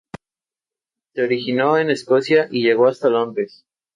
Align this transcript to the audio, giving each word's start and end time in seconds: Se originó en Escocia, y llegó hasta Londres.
Se 1.13 1.21
originó 1.21 1.77
en 1.77 1.91
Escocia, 1.91 2.47
y 2.49 2.63
llegó 2.63 2.87
hasta 2.87 3.07
Londres. 3.07 3.67